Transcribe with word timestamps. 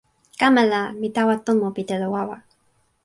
kama 0.39 0.63
la, 0.71 0.81
mi 0.99 1.07
tawa 1.15 1.35
tomo 1.45 1.67
pi 1.75 1.81
telo 1.89 2.07
wawa. 2.15 2.37